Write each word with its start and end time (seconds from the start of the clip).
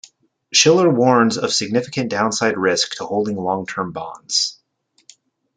Shiller 0.51 0.89
warns 0.89 1.37
of 1.37 1.53
significant 1.53 2.09
downside 2.09 2.57
risk 2.57 2.95
to 2.95 3.05
holding 3.05 3.35
long 3.37 3.67
term 3.67 3.91
bonds. 3.91 4.59